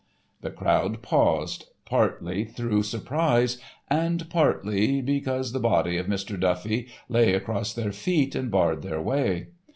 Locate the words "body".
5.59-5.97